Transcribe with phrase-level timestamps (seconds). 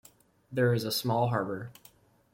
[0.51, 1.69] There is a small harbour.